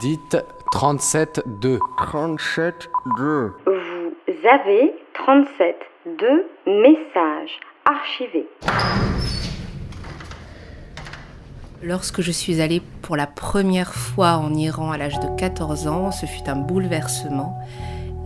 [0.00, 0.36] Dites
[0.72, 1.78] 37-2.
[1.98, 3.52] 37-2.
[3.66, 8.46] Vous avez 37-2 messages archivés.
[11.82, 16.12] Lorsque je suis allée pour la première fois en Iran à l'âge de 14 ans,
[16.12, 17.58] ce fut un bouleversement.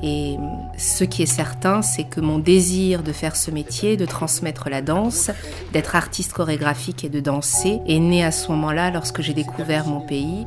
[0.02, 0.36] Et
[0.76, 4.82] ce qui est certain, c'est que mon désir de faire ce métier, de transmettre la
[4.82, 5.30] danse,
[5.72, 10.00] d'être artiste chorégraphique et de danser, est né à ce moment-là lorsque j'ai découvert mon
[10.00, 10.46] pays.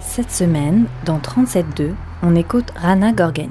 [0.00, 1.92] Cette semaine, dans 37.2,
[2.22, 3.50] on écoute Rana Gorgani.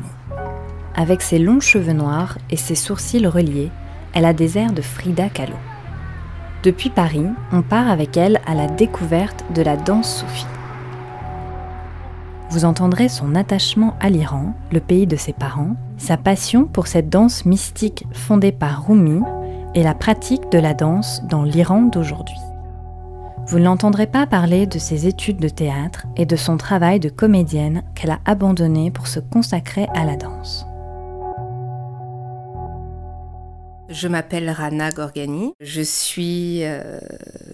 [0.95, 3.71] Avec ses longs cheveux noirs et ses sourcils reliés,
[4.13, 5.55] elle a des airs de Frida Kahlo.
[6.63, 10.47] Depuis Paris, on part avec elle à la découverte de la danse soufie.
[12.49, 17.09] Vous entendrez son attachement à l'Iran, le pays de ses parents, sa passion pour cette
[17.09, 19.21] danse mystique fondée par Rumi
[19.75, 22.39] et la pratique de la danse dans l'Iran d'aujourd'hui.
[23.47, 27.09] Vous ne l'entendrez pas parler de ses études de théâtre et de son travail de
[27.09, 30.65] comédienne qu'elle a abandonné pour se consacrer à la danse.
[33.87, 35.53] Je m'appelle Rana Gorgani.
[35.61, 36.99] Je suis euh,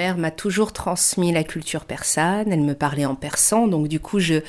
[0.02, 4.18] mère m'a toujours transmis la culture persane, elle me parlait en persan, donc du coup
[4.18, 4.40] je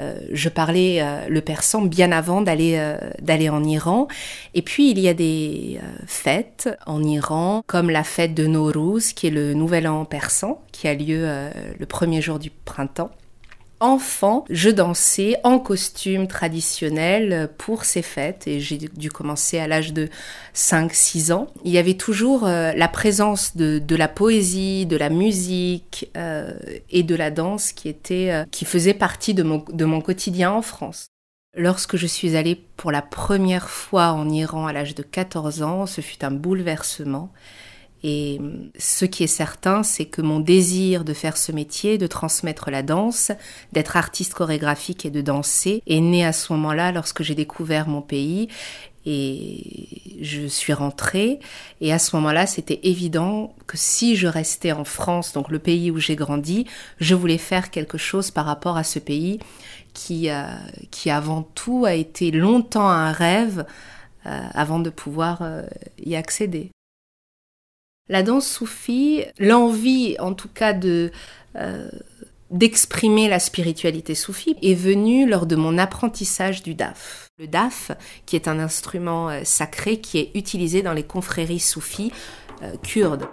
[0.00, 4.06] euh, je parlais euh, le persan bien avant d'aller euh, d'aller en Iran.
[4.54, 9.26] Et puis il y a des fêtes en Iran, comme la fête de Nowruz, qui
[9.26, 11.28] est le nouvel an persan, qui a lieu
[11.78, 13.10] le premier jour du printemps
[13.82, 19.92] enfant, je dansais en costume traditionnel pour ces fêtes et j'ai dû commencer à l'âge
[19.92, 20.08] de
[20.54, 21.48] 5-6 ans.
[21.64, 26.52] Il y avait toujours euh, la présence de, la poésie, de la musique euh,
[26.90, 30.52] et de la danse qui était, euh, qui faisait partie de mon, de mon quotidien
[30.52, 31.06] en France.
[31.56, 35.86] Lorsque je suis allée pour la première fois en Iran à l'âge de 14 ans,
[35.86, 37.32] ce fut un bouleversement.
[38.04, 38.40] Et
[38.78, 42.82] ce qui est certain, c'est que mon désir de faire ce métier, de transmettre la
[42.82, 43.30] danse,
[43.72, 48.02] d'être artiste chorégraphique et de danser, est né à ce moment-là lorsque j'ai découvert mon
[48.02, 48.48] pays
[49.04, 49.88] et
[50.20, 51.40] je suis rentrée.
[51.80, 55.90] Et à ce moment-là, c'était évident que si je restais en France, donc le pays
[55.90, 56.66] où j'ai grandi,
[57.00, 59.40] je voulais faire quelque chose par rapport à ce pays
[59.94, 60.44] qui, euh,
[60.90, 63.64] qui avant tout a été longtemps un rêve
[64.26, 65.62] euh, avant de pouvoir euh,
[66.04, 66.70] y accéder.
[68.08, 71.88] La danse soufie, l'envie en tout cas euh,
[72.50, 77.28] d'exprimer la spiritualité soufie est venue lors de mon apprentissage du daf.
[77.38, 77.92] Le daf,
[78.26, 82.10] qui est un instrument euh, sacré qui est utilisé dans les confréries soufis
[82.62, 83.28] euh, kurdes.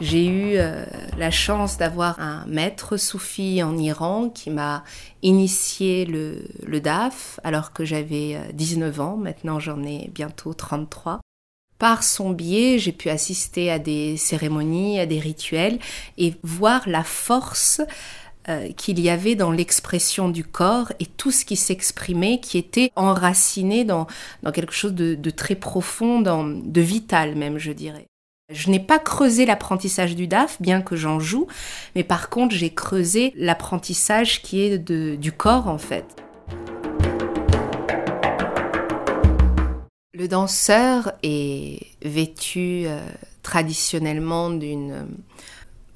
[0.00, 0.58] J'ai eu
[1.18, 4.84] la chance d'avoir un maître soufi en Iran qui m'a
[5.22, 11.20] initié le, DAF alors que j'avais 19 euh, ans, maintenant j'en ai bientôt 33.
[11.78, 15.78] Par son biais, j'ai pu assister à des cérémonies, à des rituels
[16.18, 17.80] et voir la force
[18.48, 22.90] euh, qu'il y avait dans l'expression du corps et tout ce qui s'exprimait, qui était
[22.96, 24.06] enraciné dans,
[24.42, 28.06] dans quelque chose de, de très profond, de vital même, je dirais.
[28.54, 31.48] Je n'ai pas creusé l'apprentissage du DAF, bien que j'en joue,
[31.96, 36.06] mais par contre j'ai creusé l'apprentissage qui est du corps en fait.
[40.16, 43.00] Le danseur est vêtu euh,
[43.42, 45.08] traditionnellement d'une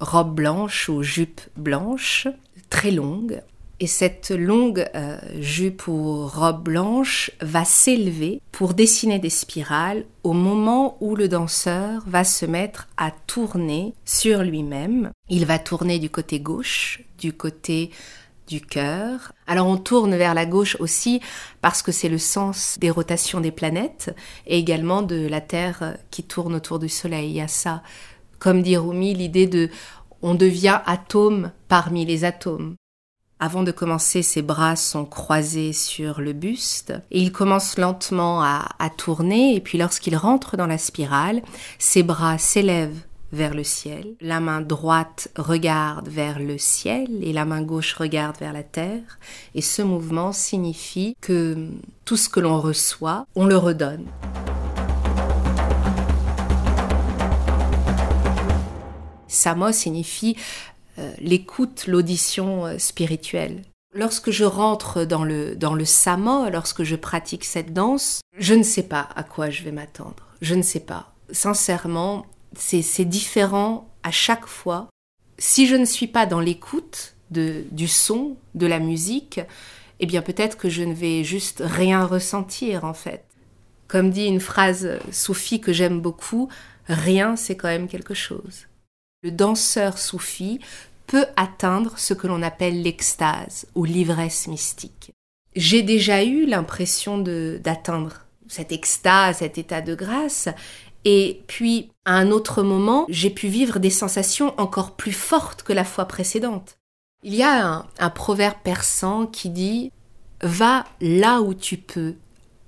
[0.01, 2.27] robe blanche ou jupe blanche,
[2.69, 3.41] très longue,
[3.81, 10.33] Et cette longue euh, jupe ou robe blanche va s'élever pour dessiner des spirales au
[10.33, 15.11] moment où le danseur va se mettre à tourner sur lui-même.
[15.29, 17.91] Il va tourner du côté gauche, du côté
[18.49, 19.31] du cœur.
[19.47, 21.21] Alors on tourne vers la gauche aussi
[21.61, 24.13] parce que c'est le sens des rotations des planètes
[24.45, 27.29] et également de la Terre qui tourne autour du Soleil.
[27.29, 27.81] Il y a ça,
[28.39, 29.69] comme dit Rumi, l'idée de
[30.21, 32.75] on devient atome parmi les atomes.
[33.41, 38.89] Avant de commencer, ses bras sont croisés sur le buste et il commence lentement à,
[38.97, 41.41] tourner et puis lorsqu'il rentre dans la spirale,
[41.77, 42.99] ses bras s'élèvent
[43.31, 48.35] vers le ciel, la main droite regarde vers le ciel et la main gauche regarde
[48.39, 49.19] vers la terre
[49.55, 51.69] et ce mouvement signifie que
[52.03, 54.07] tout ce que l'on reçoit, on le redonne.
[59.29, 60.35] Samo signifie
[61.19, 63.61] l'écoute, l'audition euh, spirituelle.
[63.93, 68.63] Lorsque je rentre dans le, dans le samo, lorsque je pratique cette danse, je ne
[68.63, 70.27] sais pas à quoi je vais m'attendre.
[70.41, 71.13] Je ne sais pas.
[71.31, 72.25] Sincèrement,
[72.55, 74.89] c'est différent à chaque fois.
[75.37, 79.39] Si je ne suis pas dans l'écoute du son, de la musique,
[79.99, 83.25] eh bien peut-être que je ne vais juste rien ressentir en fait.
[83.87, 86.49] Comme dit une phrase soufie que j'aime beaucoup,
[86.87, 88.67] rien c'est quand même quelque chose.
[89.21, 90.59] Le danseur soufi
[91.09, 95.11] peut atteindre ce que l'on appelle l'extase ou l'ivresse mystique.
[95.55, 100.49] J'ai déjà eu l'impression d'atteindre cette extase, cet état de grâce,
[101.05, 105.73] et puis, à un autre moment, j'ai pu vivre des sensations encore plus fortes que
[105.73, 106.77] la fois précédente.
[107.23, 109.91] Il y a un, proverbe persan qui dit
[110.41, 112.15] Va là où tu peux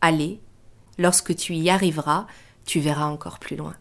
[0.02, 0.40] aller,
[0.98, 2.26] lorsque tu y arriveras,
[2.66, 3.76] tu verras encore plus loin.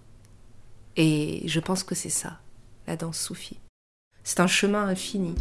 [0.96, 2.40] Et je pense que c'est ça,
[2.86, 3.59] la danse soufie.
[4.22, 5.34] C'est un chemin infini.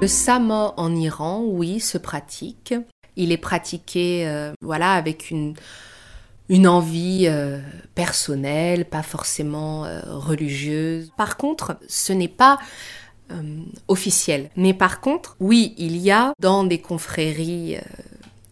[0.00, 2.74] Le sama en Iran, oui, se pratique.
[3.14, 5.54] Il est pratiqué, euh, voilà, avec une,
[6.52, 7.58] une envie euh,
[7.96, 11.10] personnelle, pas forcément euh, religieuse.
[11.16, 12.58] Par contre, ce n'est pas
[13.88, 14.50] officiel.
[14.56, 17.78] Mais par contre, oui, il y a dans des confréries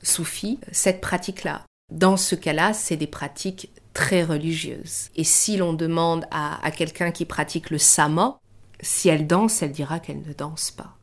[0.03, 1.67] soufis cette pratique-là.
[1.91, 5.11] Dans ce cas-là, c'est des pratiques très religieuses.
[5.17, 8.39] Et si l'on demande à, quelqu'un qui pratique le sama,
[8.81, 10.97] si elle danse, elle dira qu'elle ne danse pas.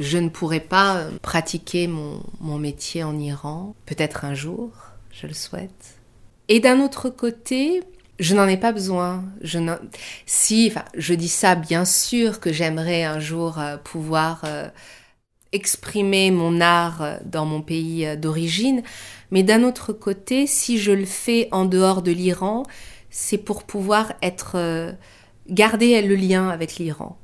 [0.00, 2.20] Je ne pourrais pas euh, pratiquer mon,
[2.58, 4.70] métier en Iran, peut-être un jour,
[5.20, 5.98] je le souhaite.
[6.48, 7.82] Et d'un autre côté,
[8.18, 9.24] je n'en ai pas besoin.
[9.40, 9.58] Je
[10.26, 14.68] si, enfin, je dis ça bien sûr que j'aimerais un jour euh, pouvoir euh,
[15.52, 18.82] exprimer mon art dans mon pays d'origine,
[19.30, 22.64] mais d'un autre côté, si je le fais en dehors de l'Iran,
[23.10, 24.94] c'est pour pouvoir être
[25.48, 27.18] garder le lien avec l'Iran.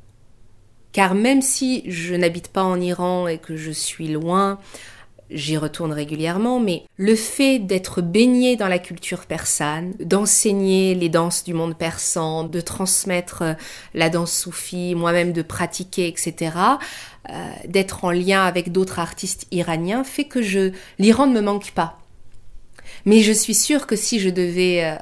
[0.92, 4.58] Car même si je n'habite pas en Iran et que je suis loin,
[5.32, 11.44] j'y retourne régulièrement, mais le fait d'être baigné dans la culture persane, d'enseigner les danses
[11.44, 13.54] du monde persan, de transmettre euh,
[13.94, 16.56] la danse soufie, moi-même de pratiquer, etc.,
[17.30, 17.32] euh,
[17.66, 21.98] d'être en lien avec d'autres artistes iraniens, fait que je l'Iran ne me manque pas.
[23.04, 24.96] Mais je suis sûre que si je devais euh,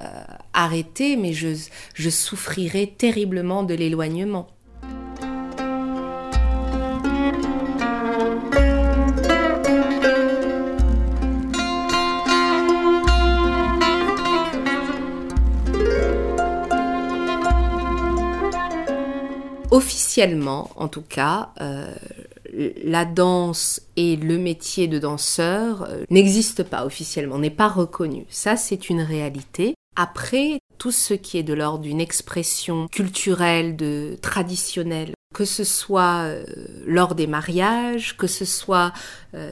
[0.53, 1.49] arrêter, mais je,
[1.95, 4.49] je souffrirais terriblement de l'éloignement.
[20.11, 21.95] Officiellement, en tout cas, euh,
[22.83, 28.27] la danse et le métier de danseur euh, n'existent pas officiellement, n'est pas reconnu.
[28.29, 29.77] Ça, c'est une réalité.
[29.95, 36.25] Après, tout ce qui est de l'ordre d'une expression culturelle, de traditionnelle, que ce soit
[36.25, 36.45] euh,
[36.87, 38.93] lors des mariages, que ce soit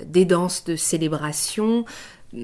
[0.07, 1.85] des danses de célébration,
[2.33, 2.41] mm,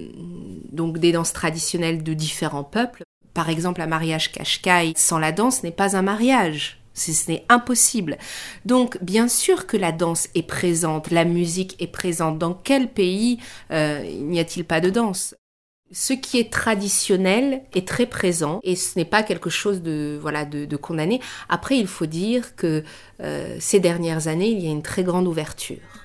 [0.71, 3.03] donc des danses traditionnelles de différents peuples.
[3.33, 6.79] Par exemple, un mariage Kashkai sans la danse n'est pas un mariage.
[6.95, 8.17] Ce n'est impossible.
[8.65, 12.39] Donc, bien sûr que la danse est présente, la musique est présente.
[12.39, 13.39] Dans quel pays
[13.71, 15.35] euh, n'y a-t-il pas de danse?
[15.93, 20.45] Ce qui est traditionnel est très présent et ce n'est pas quelque chose de voilà
[20.45, 21.21] de, condamné.
[21.49, 22.83] Après, il faut dire que
[23.21, 26.04] euh, ces dernières années, il y a une très grande ouverture.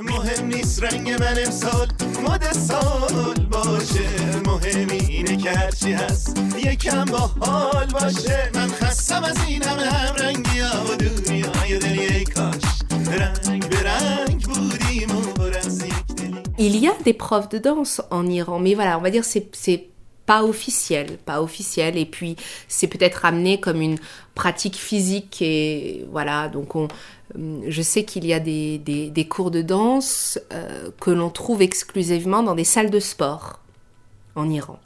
[0.00, 1.88] مهم نیست رنگ من امسال
[2.28, 4.08] مد سال باشه.
[4.46, 8.50] مهم اینه که هرچی هست یکم با حال باشه.
[8.54, 12.62] من خستم از این همه هم رنگی ها و دنیای دنیای کاش.
[13.18, 15.94] رنگ به رنگ بودیم و از یک
[16.60, 19.89] Il y a des profs de danse en Iran, mais voilà, on va dire c'est
[20.30, 22.36] pas officiel, pas officiel, et puis
[22.68, 23.98] c'est peut-être amené comme une
[24.36, 26.86] pratique physique et voilà, donc on,
[27.66, 32.54] je sais qu'il y a des, cours de danse euh, que l'on trouve exclusivement dans
[32.54, 33.58] des salles de sport
[34.36, 34.78] en Iran.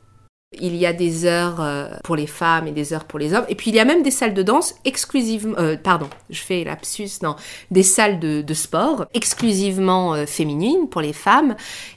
[0.61, 3.45] Il y a des heures euh, pour les femmes et des heures pour les hommes.
[3.49, 6.65] Et puis il y a même des salles de danse exclusivement, euh, pardon, je fais
[6.65, 7.37] lapsus, non,
[7.71, 11.57] des salles de, sport exclusivement euh, féminines pour les femmes.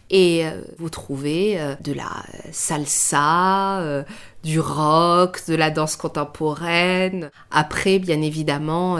[0.10, 0.46] Et
[0.78, 2.24] vous trouvez de la
[2.54, 4.06] salsa,
[4.42, 7.30] du rock, de la danse contemporaine.
[7.52, 8.98] Après, bien évidemment,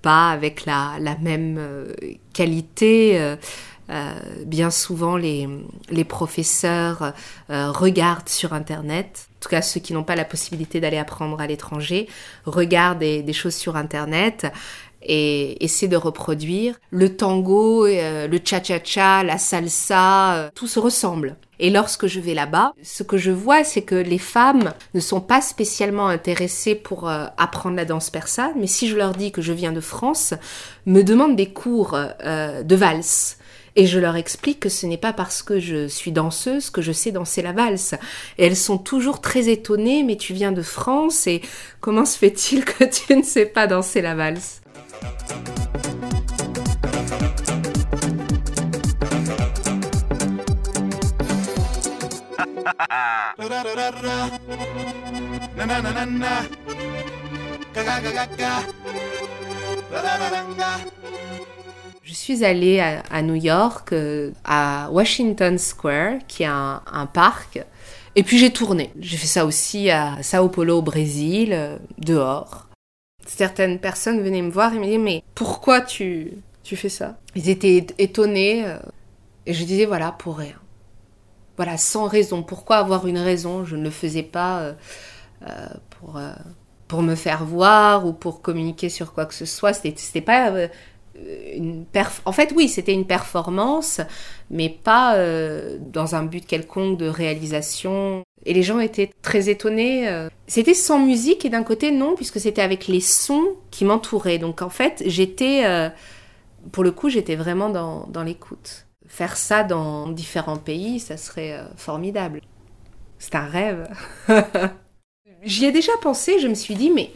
[0.00, 1.58] pas avec la, même
[2.32, 3.36] qualité euh,
[4.46, 5.48] bien souvent, les,
[6.08, 7.12] professeurs
[7.50, 11.40] euh, regardent sur Internet, en tout cas ceux qui n'ont pas la possibilité d'aller apprendre
[11.40, 12.08] à l'étranger,
[12.44, 14.46] regardent des, des, choses sur Internet
[15.02, 16.78] et essaient de reproduire.
[16.90, 21.36] Le tango, euh, le cha-cha-cha, la salsa, tout se ressemble.
[21.58, 25.20] Et lorsque je vais là-bas, ce que je vois, c'est que les femmes ne sont
[25.20, 29.52] pas spécialement intéressées pour apprendre la danse persane, mais si je leur dis que je
[29.52, 30.34] viens de France,
[30.86, 33.38] me demandent des cours de valse
[33.76, 36.92] et je leur explique que ce n'est pas parce que je suis danseuse que je
[36.92, 37.94] sais danser la valse.
[38.38, 41.42] Elles sont toujours très étonnées, mais tu viens de France et
[41.80, 44.60] comment se fait-il que tu ne sais pas danser la valse?
[62.12, 67.64] Je suis allée à, New York, euh, à Washington Square, qui est un, parc.
[68.16, 68.92] Et puis j'ai tourné.
[69.00, 72.66] J'ai fait ça aussi à Sao Paulo au Brésil, euh, dehors.
[73.26, 77.16] Certaines personnes venaient me voir et me disaient mais pourquoi tu, tu fais ça?
[77.34, 78.76] Ils étaient étonnés euh,
[79.46, 80.60] et je disais voilà pour rien.
[81.56, 82.42] Voilà sans raison.
[82.42, 83.64] Pourquoi avoir une raison?
[83.64, 84.74] Je ne le faisais pas
[85.90, 86.20] pour
[86.88, 89.72] pour me faire voir ou pour communiquer sur quoi que ce soit.
[89.72, 90.52] C'était pas
[92.24, 94.00] en fait oui c'était une performance
[94.50, 98.22] mais pas euh, dans un but quelconque de réalisation.
[98.44, 100.28] Et les gens étaient très étonnés euh.
[100.46, 104.38] c'était sans musique et d'un côté non puisque c'était avec les sons qui m'entouraient.
[104.38, 105.88] Donc en fait j'étais euh,
[106.70, 108.86] pour le coup j'étais vraiment dans l'écoute.
[109.06, 112.40] Faire ça dans différents pays ça serait formidable.
[113.18, 113.88] C'est un rêve.
[115.44, 117.10] J'y ai déjà pensé je me suis dit mais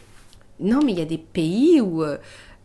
[0.59, 2.03] non mais il y a des pays où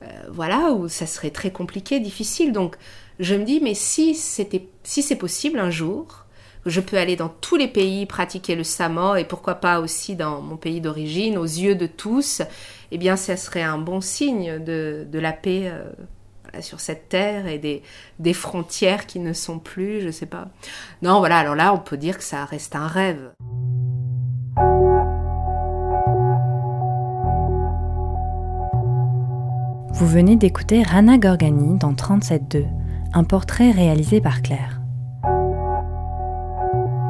[0.03, 2.53] euh, voilà, où ça serait très compliqué, difficile.
[2.53, 2.77] Donc,
[3.19, 6.27] je me dis, mais si c'était, si c'est possible un jour,
[6.67, 10.41] je peux aller dans tous les pays pratiquer le samo et pourquoi pas aussi dans
[10.41, 12.43] mon pays d'origine, aux yeux de tous,
[12.91, 17.59] eh bien, ça serait un bon signe de, la paix euh, sur cette terre et
[17.59, 17.83] des,
[18.19, 20.49] des frontières qui ne sont plus, je sais pas.
[21.03, 23.33] Non, voilà, alors là, on peut dire que ça reste un rêve.
[29.95, 32.65] Vous venez d'écouter Rana Gorgani dans 37.2,
[33.13, 34.81] un portrait réalisé par Claire.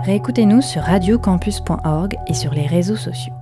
[0.02, 3.34] Réécoutez-nous sur radiocampus.org et sur les réseaux sociaux.